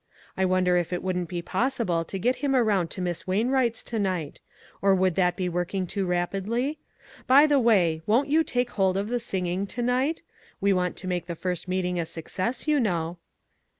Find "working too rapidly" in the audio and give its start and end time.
5.47-6.79